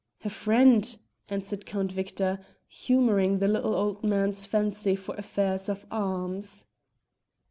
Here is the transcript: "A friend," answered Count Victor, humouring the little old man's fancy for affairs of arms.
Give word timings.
"A 0.25 0.31
friend," 0.31 0.97
answered 1.29 1.67
Count 1.67 1.91
Victor, 1.91 2.43
humouring 2.67 3.37
the 3.37 3.47
little 3.47 3.75
old 3.75 4.03
man's 4.03 4.47
fancy 4.47 4.95
for 4.95 5.13
affairs 5.13 5.69
of 5.69 5.85
arms. 5.91 6.65